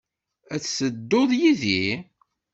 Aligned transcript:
Ad 0.53 0.61
tedduḍ 0.63 1.29
yid-i? 1.39 1.83